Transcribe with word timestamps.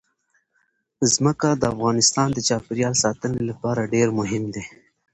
ځمکه 1.13 1.49
د 1.55 1.63
افغانستان 1.73 2.27
د 2.33 2.39
چاپیریال 2.47 2.93
ساتنې 3.03 3.41
لپاره 3.49 3.89
ډېر 3.93 4.07
مهم 4.19 4.43
دي. 4.53 4.63